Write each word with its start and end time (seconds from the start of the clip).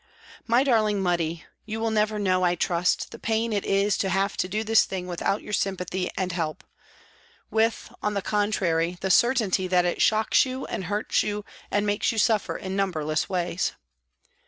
My 0.47 0.63
darling 0.63 0.99
Muddy, 0.99 1.45
you 1.63 1.79
will 1.79 1.91
never 1.91 2.17
know, 2.17 2.41
I 2.43 2.55
trust, 2.55 3.11
the 3.11 3.19
pain 3.19 3.53
it 3.53 3.63
is 3.63 3.99
to 3.99 4.09
have 4.09 4.35
to 4.37 4.47
do 4.47 4.63
this 4.63 4.83
thing 4.83 5.05
without 5.05 5.43
your 5.43 5.53
sympathy 5.53 6.09
and 6.17 6.31
help 6.31 6.63
with, 7.51 7.93
on 8.01 8.15
the 8.15 8.23
contrary, 8.23 8.97
the 9.01 9.11
certainty 9.11 9.67
that 9.67 9.85
it 9.85 10.01
shocks 10.01 10.43
you 10.43 10.65
and 10.65 10.85
hurts 10.85 11.21
you 11.21 11.45
and 11.69 11.85
makes 11.85 12.11
you 12.11 12.17
suffer 12.17 12.57
in 12.57 12.75
numberless 12.75 13.29
ways. 13.29 13.73